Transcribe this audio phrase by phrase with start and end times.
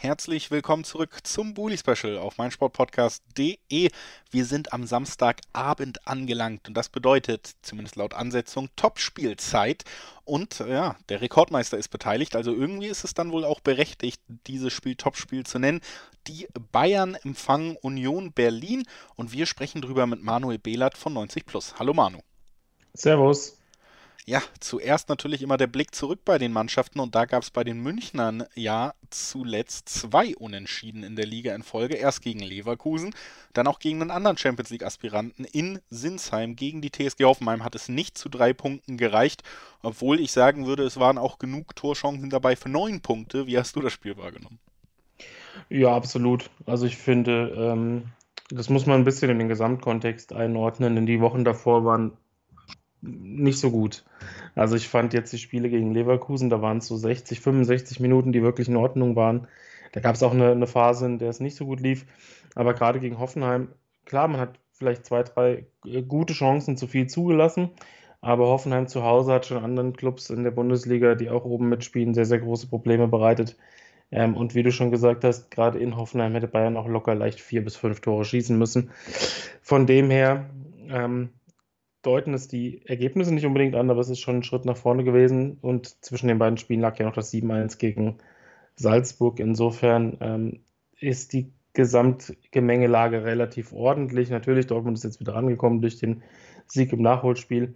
[0.00, 3.90] Herzlich willkommen zurück zum Bully Special auf meinsportpodcast.de.
[4.30, 9.82] Wir sind am Samstagabend angelangt und das bedeutet, zumindest laut Ansetzung, Top-Spielzeit.
[10.24, 14.72] Und ja, der Rekordmeister ist beteiligt, also irgendwie ist es dann wohl auch berechtigt, dieses
[14.72, 15.80] Spiel Topspiel zu nennen.
[16.28, 18.84] Die Bayern empfangen Union Berlin
[19.16, 21.74] und wir sprechen drüber mit Manuel Behlert von 90 Plus.
[21.76, 22.20] Hallo Manu.
[22.94, 23.57] Servus.
[24.28, 27.64] Ja, zuerst natürlich immer der Blick zurück bei den Mannschaften und da gab es bei
[27.64, 31.94] den Münchnern ja zuletzt zwei Unentschieden in der Liga in Folge.
[31.94, 33.14] Erst gegen Leverkusen,
[33.54, 36.56] dann auch gegen einen anderen Champions League-Aspiranten in Sinsheim.
[36.56, 39.44] Gegen die TSG Hoffenheim hat es nicht zu drei Punkten gereicht,
[39.80, 43.46] obwohl ich sagen würde, es waren auch genug Torchancen dabei für neun Punkte.
[43.46, 44.58] Wie hast du das Spiel wahrgenommen?
[45.70, 46.50] Ja, absolut.
[46.66, 48.02] Also ich finde, ähm,
[48.50, 52.12] das muss man ein bisschen in den Gesamtkontext einordnen, denn die Wochen davor waren
[53.00, 54.04] nicht so gut.
[54.54, 58.32] Also ich fand jetzt die Spiele gegen Leverkusen, da waren es so 60, 65 Minuten,
[58.32, 59.46] die wirklich in Ordnung waren.
[59.92, 62.06] Da gab es auch eine, eine, Phase, in der es nicht so gut lief.
[62.54, 63.68] Aber gerade gegen Hoffenheim,
[64.04, 67.70] klar, man hat vielleicht zwei, drei äh, gute Chancen zu viel zugelassen.
[68.20, 72.14] Aber Hoffenheim zu Hause hat schon anderen Clubs in der Bundesliga, die auch oben mitspielen,
[72.14, 73.56] sehr, sehr große Probleme bereitet.
[74.10, 77.40] Ähm, und wie du schon gesagt hast, gerade in Hoffenheim hätte Bayern auch locker leicht
[77.40, 78.90] vier bis fünf Tore schießen müssen.
[79.62, 80.50] Von dem her,
[80.88, 81.30] ähm,
[82.08, 85.04] deuten es die Ergebnisse nicht unbedingt an, aber es ist schon ein Schritt nach vorne
[85.04, 85.58] gewesen.
[85.60, 88.16] Und zwischen den beiden Spielen lag ja noch das 7-1 gegen
[88.76, 89.38] Salzburg.
[89.38, 90.60] Insofern ähm,
[90.98, 94.30] ist die Gesamtgemengelage relativ ordentlich.
[94.30, 96.22] Natürlich, Dortmund ist jetzt wieder rangekommen durch den
[96.66, 97.74] Sieg im Nachholspiel.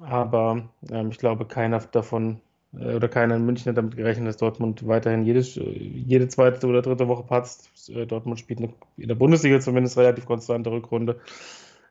[0.00, 2.40] Aber ähm, ich glaube, keiner davon
[2.72, 6.80] äh, oder keiner in München hat damit gerechnet, dass Dortmund weiterhin jedes, jede zweite oder
[6.80, 7.90] dritte Woche patzt.
[7.90, 8.72] Äh, Dortmund spielt in
[9.08, 11.20] der Bundesliga zumindest relativ konstante Rückrunde.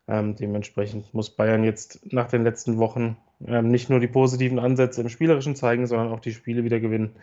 [0.10, 3.16] Ähm, dementsprechend muss Bayern jetzt nach den letzten Wochen
[3.46, 7.16] ähm, nicht nur die positiven Ansätze im Spielerischen zeigen, sondern auch die Spiele wieder gewinnen.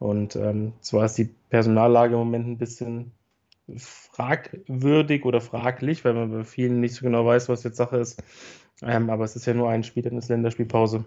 [0.00, 3.12] Und ähm, zwar ist die Personallage im Moment ein bisschen
[3.76, 8.20] fragwürdig oder fraglich, weil man bei vielen nicht so genau weiß, was jetzt Sache ist.
[8.82, 11.04] Ähm, aber es ist ja nur ein Spiel, dann ist Länderspielpause.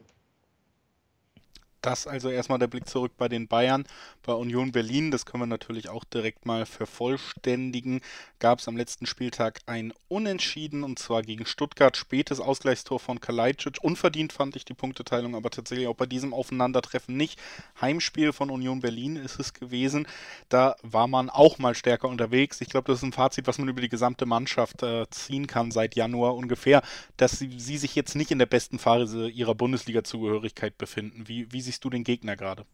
[1.86, 3.86] Das also erstmal der Blick zurück bei den Bayern.
[4.24, 8.02] Bei Union Berlin, das können wir natürlich auch direkt mal vervollständigen,
[8.40, 11.96] gab es am letzten Spieltag ein Unentschieden und zwar gegen Stuttgart.
[11.96, 13.84] Spätes Ausgleichstor von Kalajdzic.
[13.84, 17.40] Unverdient fand ich die Punkteteilung, aber tatsächlich auch bei diesem Aufeinandertreffen nicht.
[17.80, 20.08] Heimspiel von Union Berlin ist es gewesen.
[20.50, 22.62] Da war man auch mal stärker unterwegs.
[22.62, 25.70] Ich glaube, das ist ein Fazit, was man über die gesamte Mannschaft äh, ziehen kann
[25.70, 26.82] seit Januar ungefähr,
[27.18, 31.28] dass sie, sie, sich jetzt nicht in der besten Phase ihrer Bundesliga-Zugehörigkeit befinden.
[31.28, 32.66] Wie, wie siehst du den Gegner gerade?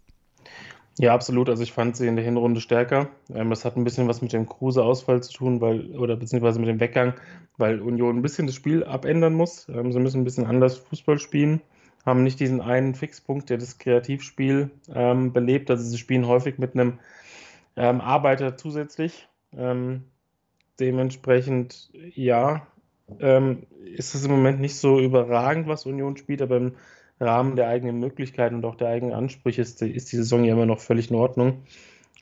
[1.00, 1.50] Ja, absolut.
[1.50, 3.10] Also ich fand sie in der Hinrunde stärker.
[3.34, 6.70] Ähm, das hat ein bisschen was mit dem Kruse-Ausfall zu tun, weil, oder beziehungsweise mit
[6.70, 7.16] dem Weggang,
[7.58, 9.68] weil Union ein bisschen das Spiel abändern muss.
[9.70, 11.62] Ähm, sie müssen ein bisschen anders Fußball spielen,
[12.06, 15.72] haben nicht diesen einen Fixpunkt, der das Kreativspiel ähm, belebt.
[15.72, 17.00] Also sie spielen häufig mit einem
[17.76, 19.28] ähm, Arbeiter zusätzlich.
[19.58, 20.04] Ähm,
[20.80, 22.68] dementsprechend, ja,
[23.20, 26.74] ähm, ist es im Moment nicht so überragend, was Union spielt, aber im
[27.22, 30.66] Rahmen der eigenen Möglichkeiten und auch der eigenen Ansprüche ist, ist die Saison ja immer
[30.66, 31.64] noch völlig in Ordnung.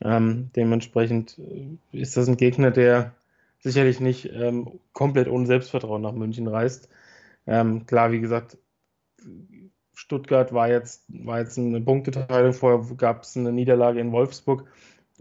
[0.01, 3.15] Ähm, dementsprechend äh, ist das ein Gegner, der
[3.59, 6.89] sicherlich nicht ähm, komplett ohne Selbstvertrauen nach München reist.
[7.47, 8.57] Ähm, klar, wie gesagt,
[9.93, 14.65] Stuttgart war jetzt, war jetzt eine Punkteteilung, vorher gab es eine Niederlage in Wolfsburg.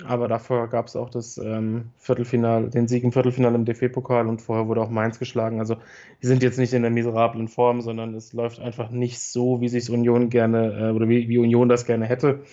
[0.04, 4.40] Aber davor gab es auch das ähm, Viertelfinale, den Sieg im Viertelfinale im DFB-Pokal und
[4.40, 5.58] vorher wurde auch Mainz geschlagen.
[5.58, 5.76] Also
[6.22, 9.68] die sind jetzt nicht in der miserablen Form, sondern es läuft einfach nicht so, wie
[9.68, 12.44] sich Union gerne äh, oder wie, wie, Union das gerne hätte.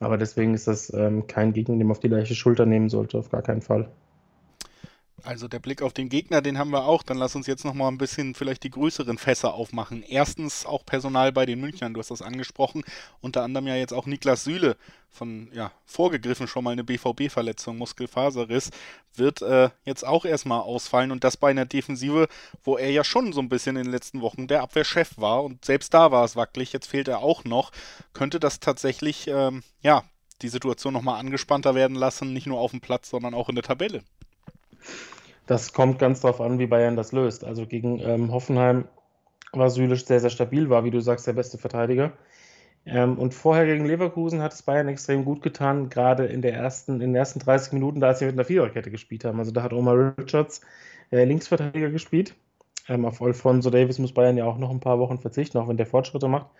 [0.00, 3.18] Aber deswegen ist das ähm, kein Gegner, den man auf die leichte Schulter nehmen sollte,
[3.18, 3.90] auf gar keinen Fall.
[5.24, 7.02] Also der Blick auf den Gegner, den haben wir auch.
[7.02, 10.02] Dann lass uns jetzt nochmal ein bisschen vielleicht die größeren Fässer aufmachen.
[10.02, 12.84] Erstens auch Personal bei den Münchnern, du hast das angesprochen.
[13.22, 14.76] Unter anderem ja jetzt auch Niklas Süle
[15.08, 18.70] von, ja, vorgegriffen schon mal eine BVB-Verletzung, Muskelfaserriss,
[19.14, 22.28] wird äh, jetzt auch erstmal ausfallen und das bei einer Defensive,
[22.62, 25.64] wo er ja schon so ein bisschen in den letzten Wochen der Abwehrchef war und
[25.64, 27.70] selbst da war es wackelig, jetzt fehlt er auch noch.
[28.12, 30.02] Könnte das tatsächlich, ähm, ja,
[30.42, 33.64] die Situation nochmal angespannter werden lassen, nicht nur auf dem Platz, sondern auch in der
[33.64, 34.02] Tabelle?
[35.46, 37.44] Das kommt ganz darauf an, wie Bayern das löst.
[37.44, 38.84] Also gegen ähm, Hoffenheim
[39.52, 42.12] war Sülisch sehr, sehr stabil, war, wie du sagst, der beste Verteidiger.
[42.86, 46.94] Ähm, und vorher gegen Leverkusen hat es Bayern extrem gut getan, gerade in, der ersten,
[46.94, 49.38] in den ersten 30 Minuten, da sie mit einer Viererkette gespielt haben.
[49.38, 50.60] Also da hat Omar Richards
[51.10, 52.34] äh, Linksverteidiger gespielt.
[52.88, 55.78] Ähm, auf Alfonso Davis muss Bayern ja auch noch ein paar Wochen verzichten, auch wenn
[55.78, 56.50] der Fortschritte macht.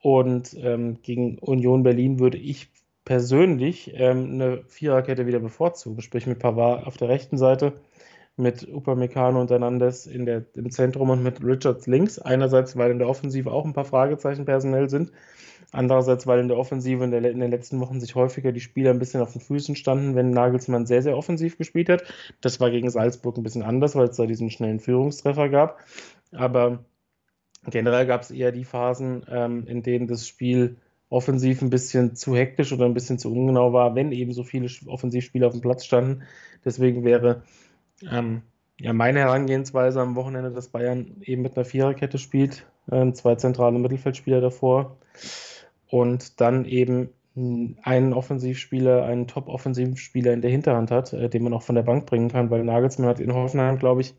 [0.00, 2.70] Und ähm, gegen Union Berlin würde ich
[3.08, 7.80] persönlich ähm, eine Viererkette wieder bevorzugen, sprich mit Pavard auf der rechten Seite
[8.36, 12.18] mit Upamecano und Hernandez in der, im Zentrum und mit Richards links.
[12.18, 15.10] Einerseits, weil in der Offensive auch ein paar Fragezeichen personell sind.
[15.72, 18.90] Andererseits, weil in der Offensive in, der, in, den letzten Wochen sich häufiger die Spieler
[18.90, 22.04] ein bisschen auf den Füßen standen, wenn Nagelsmann sehr, sehr offensiv gespielt hat.
[22.42, 25.78] Das war gegen Salzburg ein bisschen anders, weil es da diesen schnellen Führungstreffer gab.
[26.32, 26.84] Aber
[27.64, 30.76] generell gab es eher die Phasen, ähm, in denen das Spiel
[31.10, 34.68] offensiv ein bisschen zu hektisch oder ein bisschen zu ungenau war, wenn eben so viele
[34.86, 36.22] Offensivspieler auf dem Platz standen.
[36.64, 37.42] Deswegen wäre
[38.10, 38.42] ähm,
[38.80, 43.78] ja, meine Herangehensweise am Wochenende, dass Bayern eben mit einer Viererkette spielt, äh, zwei zentrale
[43.78, 44.98] Mittelfeldspieler davor
[45.88, 47.10] und dann eben
[47.82, 52.06] einen Offensivspieler, einen Top-Offensivspieler in der Hinterhand hat, äh, den man auch von der Bank
[52.06, 54.14] bringen kann, weil Nagelsmann hat in Hoffenheim, glaube ich,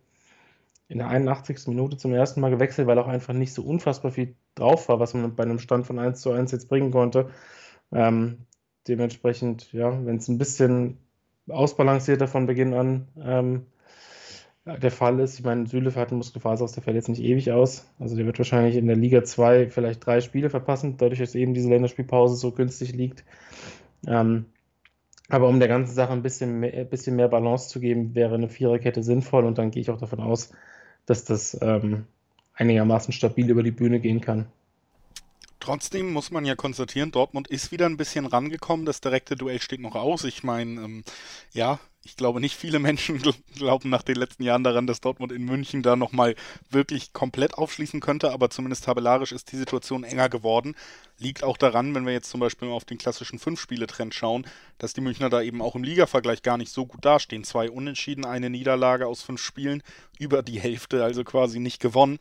[0.89, 1.67] in der 81.
[1.67, 5.13] Minute zum ersten Mal gewechselt, weil auch einfach nicht so unfassbar viel drauf war, was
[5.13, 7.29] man bei einem Stand von 1 zu 1 jetzt bringen konnte.
[7.91, 8.39] Ähm,
[8.87, 10.97] dementsprechend, ja, wenn es ein bisschen
[11.47, 13.65] ausbalancierter von Beginn an ähm,
[14.65, 17.87] der Fall ist, ich meine, Süle hat einen Muskelfaser der fällt jetzt nicht ewig aus.
[17.99, 21.53] Also der wird wahrscheinlich in der Liga 2 vielleicht drei Spiele verpassen, dadurch, dass eben
[21.53, 23.23] diese Länderspielpause so günstig liegt.
[24.07, 24.45] Ähm,
[25.29, 28.33] aber um der ganzen Sache ein bisschen mehr, ein bisschen mehr Balance zu geben, wäre
[28.33, 30.51] eine Viererkette sinnvoll und dann gehe ich auch davon aus,
[31.05, 32.05] dass das ähm,
[32.53, 34.47] einigermaßen stabil über die Bühne gehen kann.
[35.69, 38.87] Trotzdem muss man ja konstatieren, Dortmund ist wieder ein bisschen rangekommen.
[38.87, 40.23] Das direkte Duell steht noch aus.
[40.23, 41.03] Ich meine, ähm,
[41.53, 43.21] ja, ich glaube nicht viele Menschen
[43.55, 46.33] glauben nach den letzten Jahren daran, dass Dortmund in München da nochmal
[46.71, 50.75] wirklich komplett aufschließen könnte, aber zumindest tabellarisch ist die Situation enger geworden.
[51.19, 54.47] Liegt auch daran, wenn wir jetzt zum Beispiel auf den klassischen Fünf-Spiele-Trend schauen,
[54.79, 57.43] dass die Münchner da eben auch im Liga-Vergleich gar nicht so gut dastehen.
[57.43, 59.83] Zwei Unentschieden, eine Niederlage aus fünf Spielen,
[60.17, 62.17] über die Hälfte, also quasi nicht gewonnen.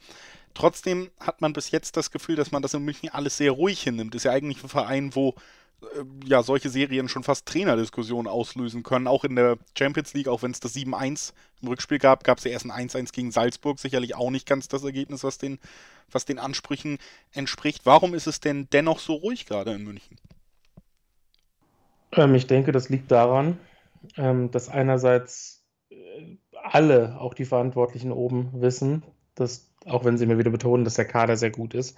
[0.58, 3.80] Trotzdem hat man bis jetzt das Gefühl, dass man das in München alles sehr ruhig
[3.80, 4.16] hinnimmt.
[4.16, 5.36] Ist ja eigentlich ein Verein, wo
[5.82, 5.84] äh,
[6.24, 9.06] ja solche Serien schon fast Trainerdiskussionen auslösen können.
[9.06, 11.32] Auch in der Champions League, auch wenn es das 7-1
[11.62, 13.78] im Rückspiel gab, gab es ja erst ein 1-1 gegen Salzburg.
[13.78, 15.60] Sicherlich auch nicht ganz das Ergebnis, was den,
[16.10, 16.98] was den Ansprüchen
[17.30, 17.86] entspricht.
[17.86, 20.18] Warum ist es denn dennoch so ruhig gerade in München?
[22.10, 23.58] Ähm, ich denke, das liegt daran,
[24.16, 29.04] ähm, dass einerseits äh, alle, auch die Verantwortlichen oben, wissen,
[29.40, 31.96] dass auch wenn sie mir wieder betonen, dass der Kader sehr gut ist,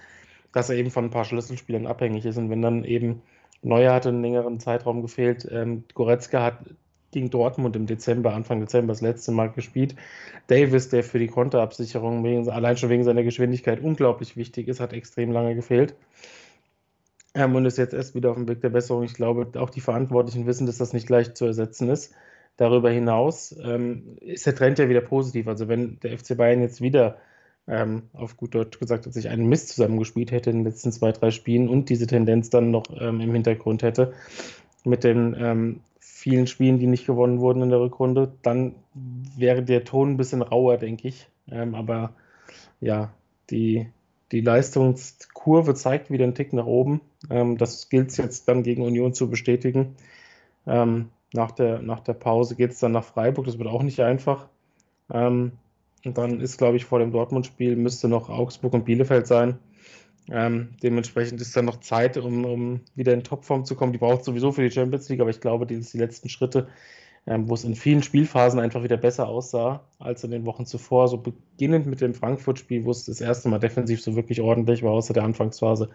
[0.53, 2.37] dass er eben von ein paar Schlüsselspielern abhängig ist.
[2.37, 3.23] Und wenn dann eben
[3.63, 6.59] Neuer hatte einen längeren Zeitraum gefehlt, ähm, Goretzka hat
[7.13, 9.97] gegen Dortmund im Dezember, Anfang Dezember das letzte Mal gespielt.
[10.47, 14.93] Davis, der für die Konterabsicherung wegen, allein schon wegen seiner Geschwindigkeit unglaublich wichtig ist, hat
[14.93, 15.95] extrem lange gefehlt.
[17.35, 19.03] Ähm, und ist jetzt erst wieder auf dem Weg der Besserung.
[19.05, 22.15] Ich glaube, auch die Verantwortlichen wissen, dass das nicht leicht zu ersetzen ist.
[22.57, 25.47] Darüber hinaus ähm, ist der Trend ja wieder positiv.
[25.49, 27.19] Also wenn der FC Bayern jetzt wieder
[27.71, 31.13] ähm, auf gut Deutsch gesagt, dass ich einen Mist zusammengespielt hätte in den letzten zwei,
[31.13, 34.13] drei Spielen und diese Tendenz dann noch ähm, im Hintergrund hätte
[34.85, 38.75] mit den ähm, vielen Spielen, die nicht gewonnen wurden in der Rückrunde, dann
[39.37, 41.29] wäre der Ton ein bisschen rauer, denke ich.
[41.51, 42.15] Ähm, aber
[42.81, 43.13] ja,
[43.51, 43.87] die,
[44.33, 47.01] die Leistungskurve zeigt wieder einen Tick nach oben.
[47.31, 49.97] Ähm, das gilt es jetzt dann gegen Union zu bestätigen.
[50.67, 54.01] Ähm, nach, der, nach der Pause geht es dann nach Freiburg, das wird auch nicht
[54.01, 54.49] einfach.
[55.13, 55.53] Ähm,
[56.05, 59.59] und dann ist, glaube ich, vor dem Dortmund-Spiel müsste noch Augsburg und Bielefeld sein.
[60.31, 63.93] Ähm, dementsprechend ist dann noch Zeit, um, um wieder in Topform zu kommen.
[63.93, 66.69] Die braucht sowieso für die Champions League, aber ich glaube, die ist die letzten Schritte,
[67.27, 71.09] ähm, wo es in vielen Spielphasen einfach wieder besser aussah als in den Wochen zuvor.
[71.09, 74.93] So beginnend mit dem Frankfurt-Spiel, wo es das erste Mal defensiv so wirklich ordentlich war,
[74.93, 75.91] außer der Anfangsphase,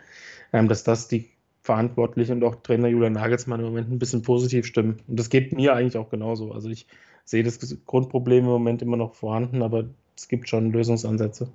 [0.52, 1.30] ähm, dass das die
[1.62, 4.98] Verantwortlichen und auch Trainer Julian Nagelsmann im Moment ein bisschen positiv stimmen.
[5.08, 6.52] Und das geht mir eigentlich auch genauso.
[6.52, 6.86] Also ich
[7.25, 11.50] sehe das Grundproblem im Moment immer noch vorhanden, aber es gibt schon Lösungsansätze.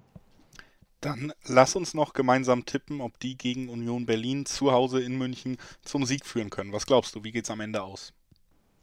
[1.01, 5.57] Dann lass uns noch gemeinsam tippen, ob die gegen Union Berlin zu Hause in München
[5.83, 6.75] zum Sieg führen können.
[6.75, 8.13] Was glaubst du, wie geht es am Ende aus?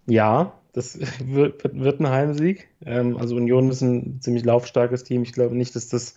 [0.07, 2.69] Ja, das wird, wird ein Heimsieg.
[2.83, 5.21] Ähm, also Union ist ein ziemlich laufstarkes Team.
[5.21, 6.15] Ich glaube nicht, dass, das,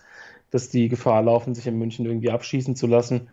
[0.51, 3.29] dass die Gefahr laufen, sich in München irgendwie abschießen zu lassen.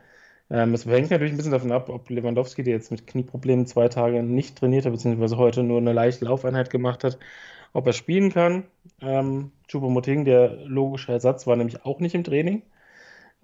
[0.49, 3.89] Ähm, es hängt natürlich ein bisschen davon ab, ob Lewandowski, der jetzt mit Knieproblemen zwei
[3.89, 7.17] Tage nicht trainiert hat, beziehungsweise heute nur eine leichte Laufeinheit gemacht hat,
[7.73, 8.63] ob er spielen kann.
[9.01, 12.63] Ähm, Choupo-Moting, der logische Ersatz, war nämlich auch nicht im Training.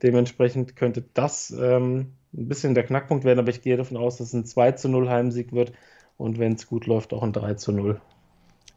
[0.02, 4.28] Dementsprechend könnte das ähm, ein bisschen der Knackpunkt werden, aber ich gehe davon aus, dass
[4.28, 5.74] es ein 2 zu 0 Heimsieg wird
[6.18, 8.02] und wenn es gut läuft, auch ein 3 zu 0.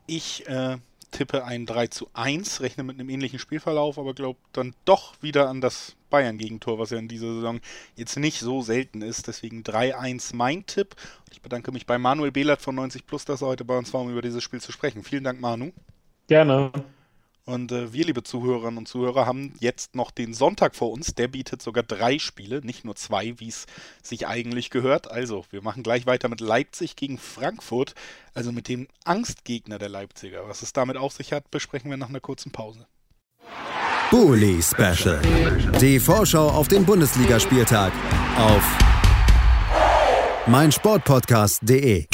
[0.06, 0.76] Ich äh,
[1.10, 5.48] tippe ein 3 zu 1, rechne mit einem ähnlichen Spielverlauf, aber glaube dann doch wieder
[5.48, 7.60] an das Bayern-Gegentor, was ja in dieser Saison
[7.96, 9.26] jetzt nicht so selten ist.
[9.26, 10.94] Deswegen 3-1 mein Tipp.
[11.32, 14.02] Ich bedanke mich bei Manuel Behlert von 90 Plus, dass er heute bei uns war,
[14.02, 15.02] um über dieses Spiel zu sprechen.
[15.02, 15.72] Vielen Dank, Manu.
[16.28, 16.72] Gerne.
[17.46, 21.14] Und äh, wir, liebe Zuhörerinnen und Zuhörer, haben jetzt noch den Sonntag vor uns.
[21.14, 23.66] Der bietet sogar drei Spiele, nicht nur zwei, wie es
[24.02, 25.08] sich eigentlich gehört.
[25.12, 27.94] Also, wir machen gleich weiter mit Leipzig gegen Frankfurt,
[28.34, 30.48] also mit dem Angstgegner der Leipziger.
[30.48, 32.88] Was es damit auf sich hat, besprechen wir nach einer kurzen Pause.
[34.10, 35.22] Bully Special.
[35.80, 37.92] Die Vorschau auf den Bundesligaspieltag
[38.36, 38.62] auf
[40.48, 42.06] meinsportpodcast.de.